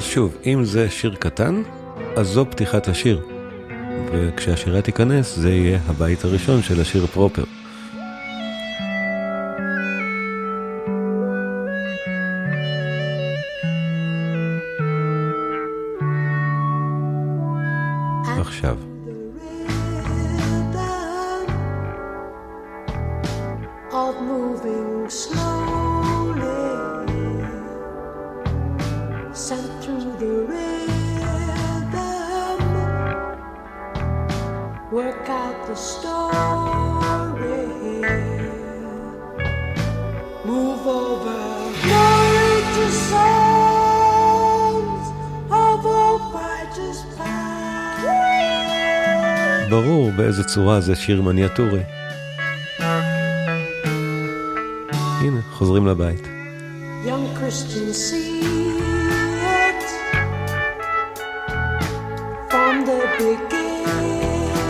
שוב, 0.00 0.36
אם 0.46 0.64
זה 0.64 0.90
שיר 0.90 1.14
קטן, 1.18 1.62
אז 2.16 2.26
זו 2.26 2.46
פתיחת 2.50 2.88
השיר. 2.88 3.20
וכשהשירה 4.12 4.82
תיכנס, 4.82 5.36
זה 5.36 5.50
יהיה 5.50 5.78
הבית 5.86 6.24
הראשון 6.24 6.62
של 6.62 6.80
השיר 6.80 7.06
פרופר. 7.06 7.44
עכשיו. 18.50 18.89
באיזה 50.40 50.54
צורה 50.54 50.80
זה 50.80 50.96
שיר 50.96 51.22
מניאטורי. 51.22 51.80
הנה, 55.20 55.40
חוזרים 55.50 55.86
לבית. 55.86 56.28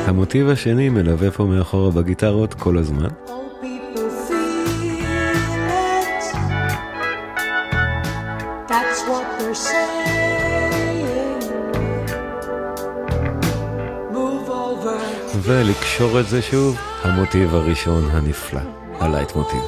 המוטיב 0.06 0.48
השני 0.48 0.88
מלווה 0.88 1.30
פה 1.30 1.44
מאחורה 1.44 1.90
בגיטרות 1.90 2.54
כל 2.54 2.78
הזמן. 2.78 3.29
ולקשור 15.70 16.20
את 16.20 16.28
זה 16.28 16.42
שוב, 16.42 16.78
המוטיב 17.02 17.54
הראשון 17.54 18.04
הנפלא, 18.10 18.60
הלייט 19.00 19.36
מוטיב. 19.36 19.60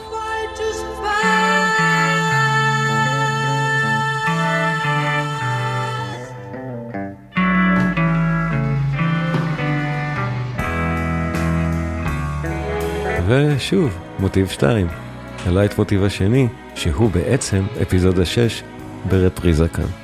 ושוב, 13.29 13.99
מוטיב 14.19 14.49
2, 14.49 14.87
הלייט 15.47 15.79
מוטיב 15.79 16.05
השני, 16.05 16.49
שהוא 16.75 17.11
בעצם 17.11 17.65
אפיזודה 17.83 18.25
6 18.25 18.62
ברפריזה 19.09 19.69
כאן. 19.69 20.02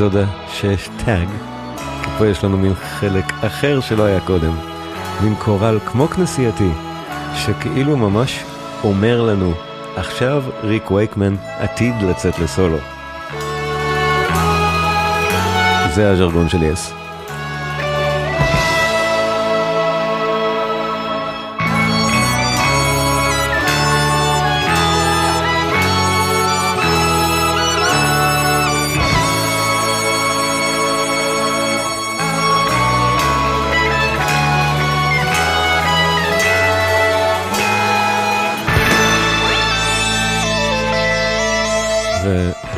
אפיזודה 0.00 0.26
6 0.52 0.88
טאג, 1.04 1.28
כי 1.76 2.10
פה 2.18 2.26
יש 2.26 2.44
לנו 2.44 2.58
מין 2.58 2.74
חלק 2.74 3.24
אחר 3.46 3.80
שלא 3.80 4.02
היה 4.02 4.20
קודם, 4.20 4.56
מין 5.22 5.34
קורל 5.34 5.78
כמו 5.86 6.08
כנסייתי, 6.08 6.70
שכאילו 7.34 7.96
ממש 7.96 8.44
אומר 8.84 9.22
לנו, 9.22 9.52
עכשיו 9.96 10.42
ריק 10.62 10.90
וייקמן 10.90 11.34
עתיד 11.58 11.94
לצאת 12.02 12.38
לסולו. 12.38 12.78
זה 15.94 16.10
הז'רגון 16.10 16.48
של 16.48 16.62
יס. 16.62 16.99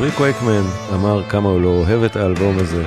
ריק 0.03 0.19
וייקמן 0.19 0.63
אמר 0.93 1.23
כמה 1.29 1.49
הוא 1.49 1.61
לא 1.61 1.67
אוהב 1.67 2.03
את 2.03 2.15
האלבום 2.15 2.59
הזה, 2.59 2.83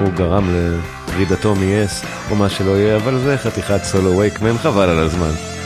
הוא 0.00 0.08
גרם 0.08 0.44
לפרידתו 0.54 1.54
מ-yes 1.54 2.06
או 2.30 2.36
מה 2.36 2.48
שלא 2.48 2.70
יהיה, 2.70 2.96
אבל 2.96 3.18
זה 3.18 3.36
חתיכת 3.38 3.84
סולו 3.84 4.18
וייקמן, 4.18 4.58
חבל 4.58 4.88
על 4.88 4.98
הזמן. 4.98 5.57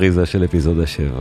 הפריזה 0.00 0.26
של 0.26 0.44
אפיזודה 0.44 0.86
7. 0.86 1.20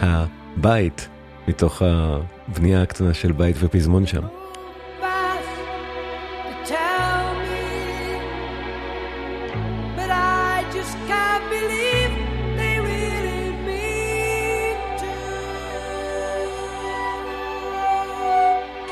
הבית, 0.00 1.08
מתוך 1.48 1.82
הבנייה 1.82 2.82
הקטנה 2.82 3.14
של 3.14 3.32
בית 3.32 3.56
ופזמון 3.60 4.06
שם. 4.06 4.22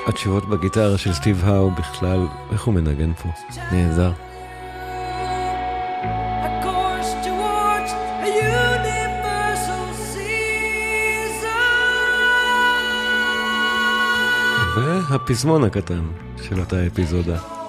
התשובות 0.07 0.49
בגיטרה 0.49 0.99
של 0.99 1.13
סטיב 1.13 1.45
האו 1.45 1.71
בכלל, 1.71 2.27
איך 2.53 2.65
הוא 2.65 2.75
מנגן 2.75 3.13
פה? 3.13 3.29
נהדר. 3.73 4.32
והפזמון 15.23 15.65
הקטן 15.65 16.03
של 16.43 16.61
אותה 16.61 16.87
אפיזודה. 16.87 17.62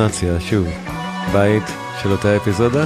אלטרנציה, 0.00 0.40
שוב, 0.40 0.66
בית 1.32 1.62
של 2.02 2.12
אותה 2.12 2.36
אפיזודה, 2.36 2.84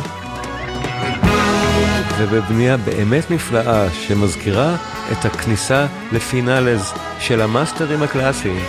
ובבנייה 2.18 2.76
באמת 2.76 3.30
נפלאה 3.30 3.90
שמזכירה 3.90 4.76
את 5.12 5.24
הכניסה 5.24 5.86
לפינלז 6.12 6.92
של 7.18 7.40
המאסטרים 7.40 8.02
הקלאסיים. 8.02 8.64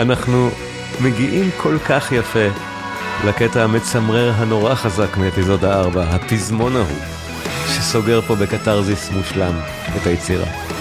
אנחנו 0.00 0.50
מגיעים 1.00 1.50
כל 1.56 1.78
כך 1.78 2.12
יפה 2.12 2.48
לקטע 3.24 3.64
המצמרר 3.64 4.32
הנורא 4.36 4.74
חזק 4.74 5.16
מאפיזודה 5.16 5.80
4, 5.80 6.02
הפזמון 6.02 6.76
ההוא, 6.76 7.02
שסוגר 7.68 8.20
פה 8.20 8.34
בקתרזיס 8.34 9.10
מושלם 9.10 9.54
את 9.96 10.06
היצירה. 10.06 10.71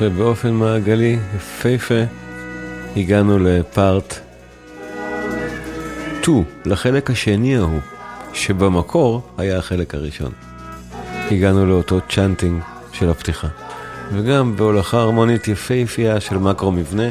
ובאופן 0.00 0.52
מעגלי 0.52 1.18
יפהפה 1.36 2.02
הגענו 2.96 3.38
לפארט 3.38 4.14
2, 6.22 6.44
לחלק 6.64 7.10
השני 7.10 7.56
ההוא, 7.56 7.80
שבמקור 8.32 9.22
היה 9.38 9.58
החלק 9.58 9.94
הראשון. 9.94 10.32
הגענו 11.30 11.66
לאותו 11.66 12.00
צ'אנטינג 12.08 12.62
של 12.92 13.10
הפתיחה. 13.10 13.48
וגם 14.12 14.56
בהולכה 14.56 14.98
הרמונית 14.98 15.48
יפהפייה 15.48 16.20
של 16.20 16.38
מקרו 16.38 16.72
מבנה, 16.72 17.08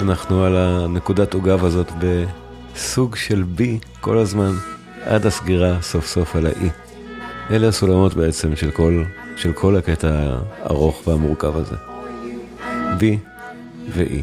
אנחנו 0.00 0.44
על 0.44 0.56
הנקודת 0.56 1.34
עוגב 1.34 1.64
הזאת 1.64 1.92
בסוג 1.98 3.16
של 3.16 3.44
B 3.58 3.62
כל 4.00 4.18
הזמן, 4.18 4.52
עד 5.04 5.26
הסגירה 5.26 5.82
סוף 5.82 6.06
סוף 6.06 6.36
על 6.36 6.46
ה-E. 6.46 6.66
אלה 7.50 7.68
הסולמות 7.68 8.14
בעצם 8.14 8.56
של 8.56 8.70
כל 8.70 9.02
של 9.36 9.52
כל 9.52 9.76
הקטע 9.76 10.38
הארוך 10.62 11.08
והמורכב 11.08 11.56
הזה. 11.56 11.76
B 12.98 13.02
ו-E. 13.88 14.22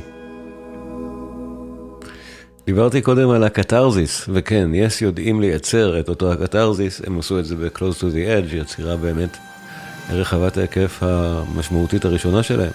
דיברתי 2.65 3.01
קודם 3.01 3.29
על 3.29 3.43
הקתרזיס, 3.43 4.29
וכן, 4.33 4.69
יס 4.73 5.01
יודעים 5.01 5.41
לייצר 5.41 5.99
את 5.99 6.09
אותו 6.09 6.33
הקתרזיס, 6.33 7.01
הם 7.07 7.19
עשו 7.19 7.39
את 7.39 7.45
זה 7.45 7.55
ב-Close 7.55 7.99
to 7.99 8.03
the 8.03 8.49
Edge, 8.49 8.55
יצירה 8.55 8.95
באמת 8.97 9.37
רחבת 10.09 10.57
ההיקף 10.57 11.03
המשמעותית 11.03 12.05
הראשונה 12.05 12.43
שלהם. 12.43 12.71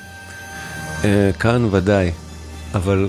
Uh, 1.03 1.07
כאן 1.40 1.68
ודאי, 1.70 2.11
אבל 2.75 3.09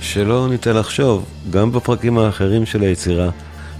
שלא 0.00 0.46
ניתן 0.50 0.76
לחשוב, 0.76 1.24
גם 1.50 1.72
בפרקים 1.72 2.18
האחרים 2.18 2.66
של 2.66 2.82
היצירה, 2.82 3.30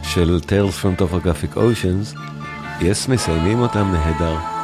של 0.03 0.39
Tales 0.47 0.83
from 0.83 1.01
Topographic 1.01 1.57
Oceans, 1.57 2.19
יס 2.81 3.09
מסיימים 3.09 3.61
אותם 3.61 3.93
נהדר. 3.93 4.60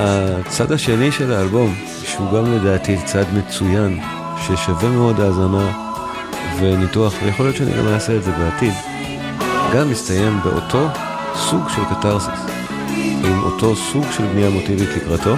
הצד 0.00 0.72
השני 0.72 1.12
של 1.12 1.32
האלבום, 1.32 1.74
שהוא 2.04 2.32
גם 2.32 2.52
לדעתי 2.52 2.96
צד 3.04 3.24
מצוין, 3.34 4.00
ששווה 4.42 4.88
מאוד 4.88 5.20
האזנה 5.20 5.72
וניתוח, 6.58 7.14
ויכול 7.24 7.46
להיות 7.46 7.56
שאני 7.56 7.72
גם 7.72 7.88
אעשה 7.88 8.16
את 8.16 8.22
זה 8.22 8.30
בעתיד, 8.30 8.72
גם 9.74 9.90
מסתיים 9.90 10.40
באותו 10.44 10.86
סוג 11.34 11.68
של 11.68 11.82
קתרסיס, 11.90 12.40
עם 13.24 13.42
אותו 13.42 13.76
סוג 13.76 14.04
של 14.16 14.26
בנייה 14.26 14.50
מוטיבית 14.50 14.88
לקראתו, 14.96 15.34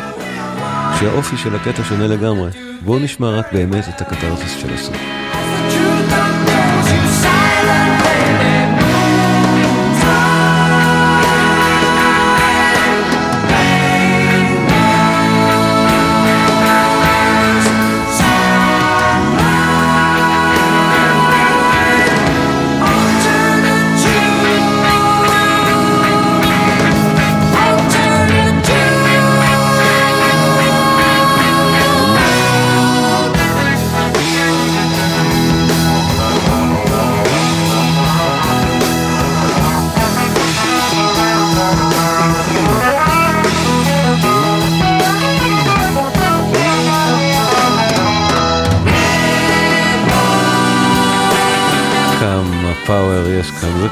כשהאופי 0.94 1.36
של 1.36 1.56
הקטע 1.56 1.84
שונה 1.84 2.06
לגמרי. 2.06 2.50
בואו 2.84 2.98
נשמע 2.98 3.30
רק 3.30 3.52
באמת 3.52 3.84
את 3.88 4.00
הקתרסיס 4.00 4.56
של 4.60 4.74
הסוף. 4.74 4.96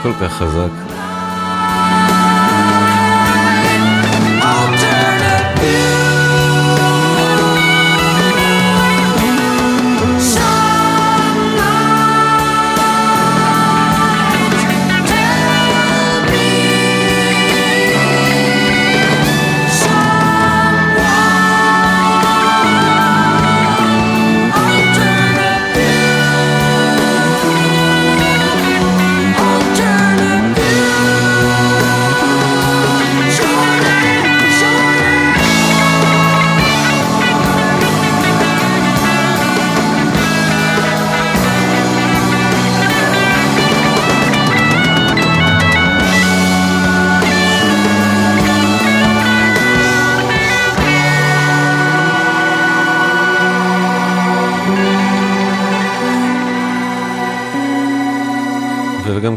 כל 0.02 0.12
כך 0.12 0.32
חזק. 0.32 0.89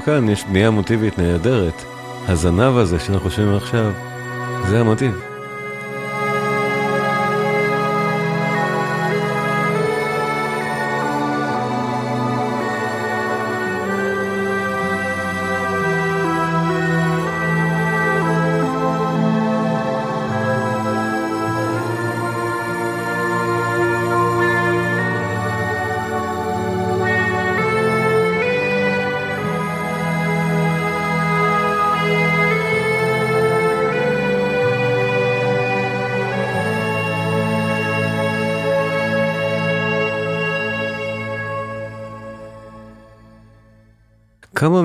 כאן 0.06 0.30
יש 0.30 0.44
בנייה 0.44 0.70
מוטיבית 0.70 1.20
נהדרת, 1.20 1.84
הזנב 2.28 2.78
הזה 2.78 3.00
שאנחנו 3.00 3.32
שומעים 3.32 3.56
עכשיו, 3.56 3.92
זה 4.70 4.80
המוטיב. 4.80 5.33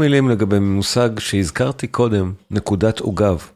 מילים 0.09 0.28
לגבי 0.28 0.59
מושג 0.59 1.18
שהזכרתי 1.18 1.86
קודם, 1.86 2.32
נקודת 2.50 3.00
עוגב. 3.00 3.46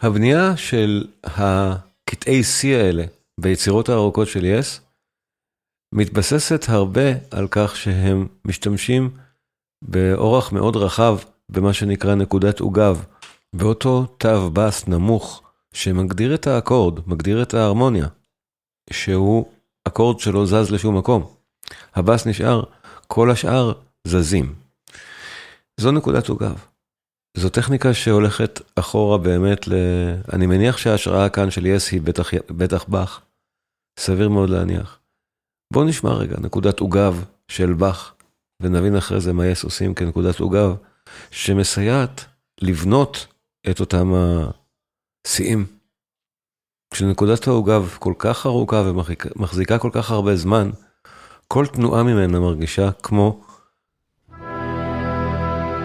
הבנייה 0.00 0.56
של 0.56 1.06
הקטעי 1.24 2.40
C 2.40 2.66
האלה 2.66 3.04
ביצירות 3.40 3.88
הארוכות 3.88 4.28
של 4.28 4.44
יס, 4.44 4.80
מתבססת 5.94 6.64
הרבה 6.68 7.10
על 7.30 7.48
כך 7.50 7.76
שהם 7.76 8.26
משתמשים 8.44 9.10
באורח 9.82 10.52
מאוד 10.52 10.76
רחב 10.76 11.18
במה 11.48 11.72
שנקרא 11.72 12.14
נקודת 12.14 12.60
עוגב, 12.60 13.04
באותו 13.52 14.06
תו 14.18 14.50
בס 14.50 14.88
נמוך 14.88 15.42
שמגדיר 15.74 16.34
את 16.34 16.46
האקורד, 16.46 17.08
מגדיר 17.08 17.42
את 17.42 17.54
ההרמוניה, 17.54 18.06
שהוא 18.92 19.46
אקורד 19.88 20.18
שלא 20.18 20.46
זז 20.46 20.70
לשום 20.70 20.98
מקום. 20.98 21.26
הבס 21.94 22.26
נשאר, 22.26 22.62
כל 23.06 23.30
השאר 23.30 23.72
זזים. 24.06 24.61
זו 25.82 25.92
נקודת 25.92 26.28
עוגב. 26.28 26.64
זו 27.36 27.48
טכניקה 27.48 27.94
שהולכת 27.94 28.60
אחורה 28.74 29.18
באמת 29.18 29.68
ל... 29.68 29.72
אני 30.32 30.46
מניח 30.46 30.76
שההשראה 30.76 31.28
כאן 31.28 31.50
של 31.50 31.66
יס 31.66 31.92
היא 31.92 32.00
בטח, 32.00 32.30
בטח 32.50 32.84
באך. 32.84 33.20
סביר 33.98 34.28
מאוד 34.28 34.50
להניח. 34.50 34.98
בואו 35.72 35.84
נשמע 35.84 36.12
רגע 36.12 36.36
נקודת 36.40 36.80
עוגב 36.80 37.24
של 37.48 37.72
באך, 37.72 38.14
ונבין 38.62 38.96
אחרי 38.96 39.20
זה 39.20 39.32
מה 39.32 39.46
יס 39.46 39.64
עושים 39.64 39.94
כנקודת 39.94 40.40
עוגב, 40.40 40.74
שמסייעת 41.30 42.24
לבנות 42.60 43.26
את 43.70 43.80
אותם 43.80 44.12
השיאים. 45.26 45.66
כשנקודת 46.94 47.46
העוגב 47.46 47.96
כל 47.98 48.14
כך 48.18 48.46
ארוכה 48.46 48.82
ומחזיקה 48.86 49.78
כל 49.78 49.90
כך 49.92 50.10
הרבה 50.10 50.36
זמן, 50.36 50.70
כל 51.48 51.66
תנועה 51.66 52.02
ממנה 52.02 52.40
מרגישה 52.40 52.92
כמו 52.92 53.51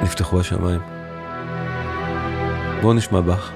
נפתחו 0.03 0.39
השמיים. 0.39 0.81
בואו 2.81 2.93
נשמע 2.93 3.21
בך. 3.21 3.51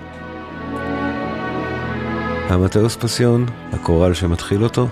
המטאוס 2.50 2.96
פסיון, 2.96 3.46
הקורל 3.74 4.14
שמתחיל 4.14 4.64
אותו, 4.64 4.88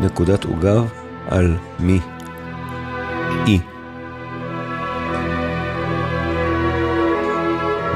נקודת 0.00 0.44
עוגב 0.44 0.90
על 1.28 1.56
מי. 1.80 2.00
אי. 3.46 3.60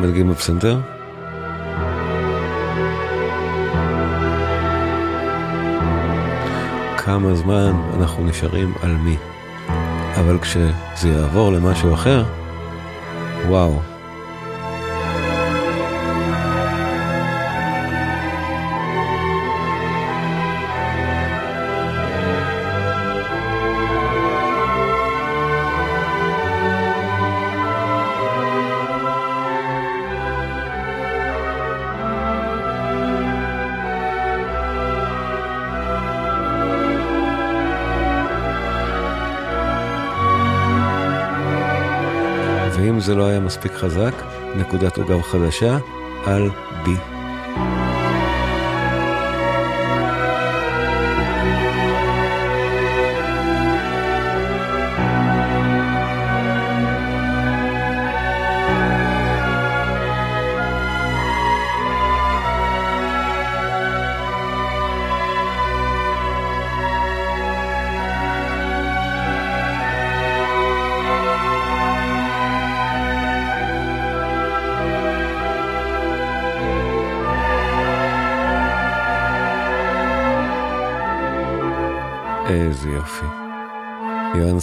מדגים 0.00 0.30
בפסנתר. 0.30 0.80
כמה 6.96 7.34
זמן 7.34 7.72
אנחנו 7.94 8.24
נשארים 8.24 8.74
על 8.82 8.92
מי. 8.96 9.16
אבל 10.20 10.38
כשזה 10.38 11.08
יעבור 11.08 11.52
למשהו 11.52 11.94
אחר, 11.94 12.24
Wow. 13.48 13.95
זה 43.06 43.14
לא 43.14 43.26
היה 43.26 43.40
מספיק 43.40 43.72
חזק, 43.72 44.14
נקודת 44.56 44.96
עוגב 44.96 45.22
חדשה 45.22 45.78
על 46.24 46.50
B. 46.84 47.15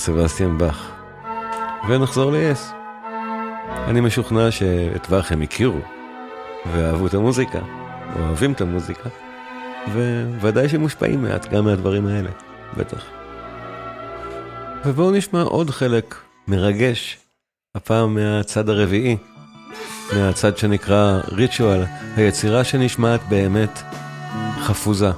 סבסטיאן 0.04 0.58
באך. 0.58 0.92
ונחזור 1.90 2.32
ליס. 2.32 2.72
אני 3.88 4.02
משוכנע 4.02 4.52
שאת 4.52 5.10
באך 5.10 5.32
הם 5.32 5.42
הכירו, 5.42 5.80
ואהבו 6.72 7.08
את 7.08 7.14
המוזיקה, 7.14 7.60
אוהבים 8.16 8.52
את 8.52 8.62
המוזיקה, 8.62 9.10
וודאי 10.42 10.70
שמושפעים 10.70 11.22
מעט 11.22 11.50
גם 11.50 11.66
מהדברים 11.66 12.08
האלה, 12.08 12.30
בטח. 12.78 13.06
ובואו 14.86 15.12
נשמע 15.12 15.42
עוד 15.42 15.70
חלק 15.70 16.16
מרגש, 16.48 17.18
הפעם 17.76 18.14
מהצד 18.14 18.70
הרביעי, 18.70 19.18
מהצד 20.14 20.58
שנקרא 20.58 21.20
ריטואל, 21.32 21.84
היצירה 22.16 22.64
שנשמעת 22.64 23.22
באמת 23.30 23.82
חפוזה. 24.62 25.12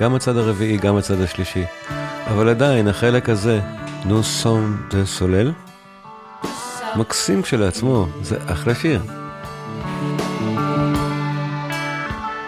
גם 0.00 0.14
הצד 0.14 0.36
הרביעי, 0.36 0.76
גם 0.76 0.96
הצד 0.96 1.20
השלישי. 1.20 1.64
אבל 2.26 2.48
עדיין, 2.48 2.88
החלק 2.88 3.28
הזה, 3.28 3.60
נו 4.04 4.22
סום 4.22 4.76
דה 4.90 5.06
סולל, 5.06 5.52
מקסים 6.96 7.42
כשלעצמו, 7.42 8.06
זה 8.22 8.36
אחלה 8.46 8.74
שיר. 8.74 9.02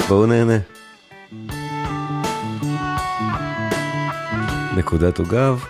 בואו 0.09 0.27
נהנה. 0.27 0.59
נקודת 4.77 5.19
עוגב 5.19 5.65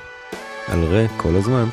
על 0.69 0.85
רה 0.85 1.07
כל 1.17 1.37
הזמן. 1.37 1.69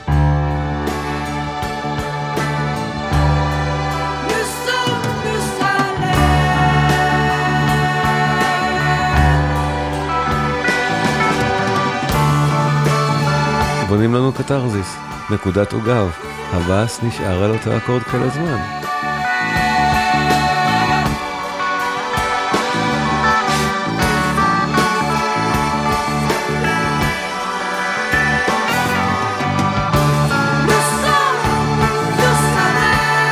בונים 13.91 14.13
לנו 14.13 14.33
קתרזיס, 14.33 14.97
נקודת 15.29 15.73
עוגב, 15.73 16.09
הבאס 16.51 17.03
נשאר 17.03 17.43
על 17.43 17.51
אותו 17.51 17.77
אקורד 17.77 18.03
כל 18.03 18.17
הזמן. 18.17 18.57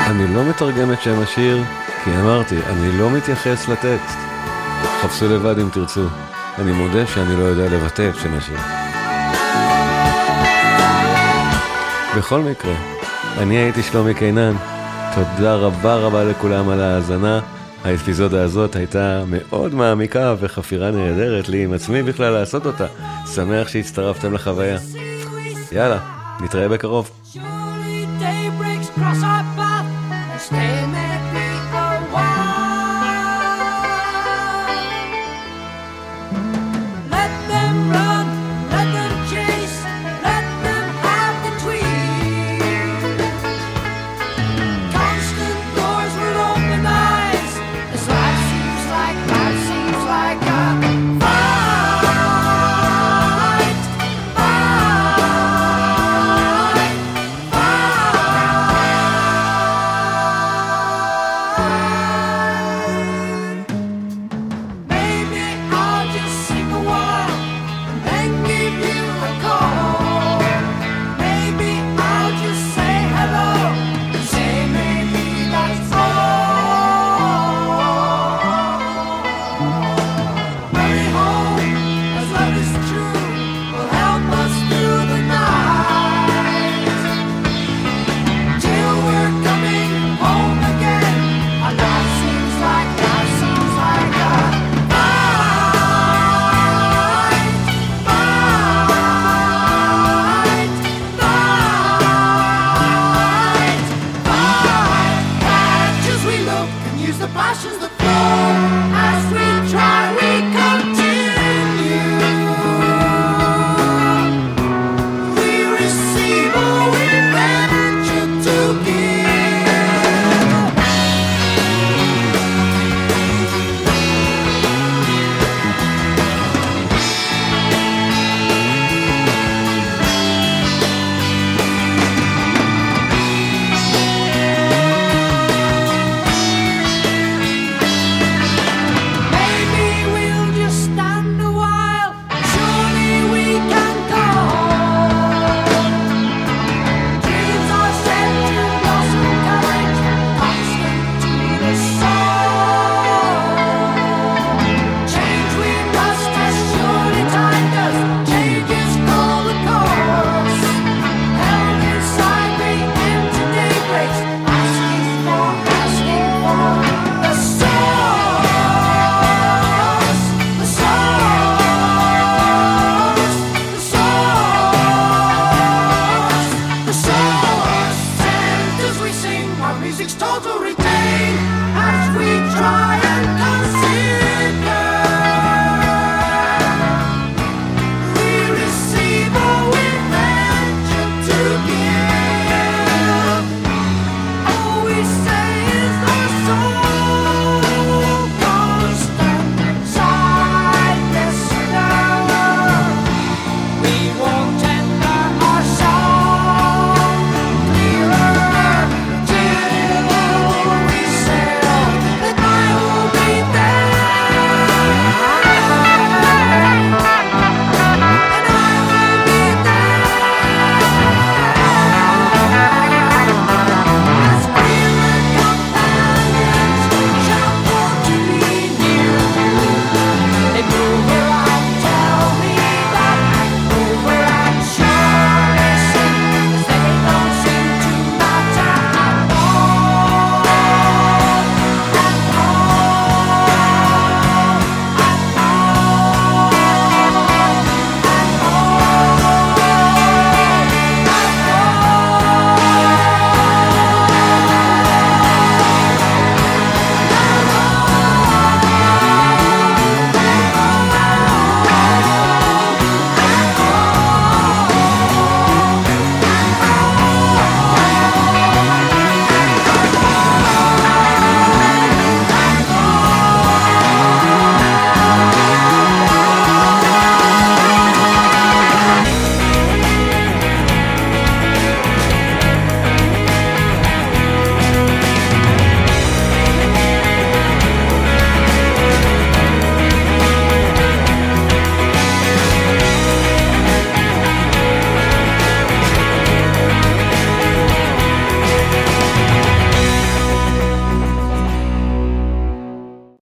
אני 0.07 0.35
לא 0.35 0.43
מתרגם 0.49 0.93
את 0.93 1.01
שם 1.01 1.19
השיר, 1.19 1.63
כי 2.03 2.09
אמרתי, 2.19 2.55
אני 2.69 2.97
לא 2.97 3.09
מתייחס 3.09 3.67
לטקסט. 3.67 4.17
חפשו 5.01 5.29
לבד 5.29 5.59
אם 5.59 5.69
תרצו. 5.69 6.05
אני 6.57 6.71
מודה 6.71 7.07
שאני 7.07 7.35
לא 7.35 7.43
יודע 7.43 7.69
לבטא 7.69 8.09
את 8.09 8.15
שם 8.15 8.33
השיר. 8.37 8.78
בכל 12.17 12.39
מקרה, 12.41 12.75
אני 13.37 13.57
הייתי 13.57 13.83
שלומי 13.83 14.13
קינן, 14.13 14.53
תודה 15.15 15.55
רבה 15.55 15.95
רבה 15.95 16.23
לכולם 16.23 16.69
על 16.69 16.81
ההאזנה. 16.81 17.39
האפיזודה 17.83 18.43
הזאת 18.43 18.75
הייתה 18.75 19.23
מאוד 19.27 19.73
מעמיקה 19.73 20.35
וחפירה 20.39 20.91
נהדרת 20.91 21.49
לי 21.49 21.63
עם 21.63 21.73
עצמי 21.73 22.03
בכלל 22.03 22.33
לעשות 22.33 22.65
אותה. 22.65 22.85
שמח 23.35 23.67
שהצטרפתם 23.67 24.33
לחוויה. 24.33 24.77
יאללה, 25.71 25.99
נתראה 26.41 26.67
בקרוב. 26.67 27.18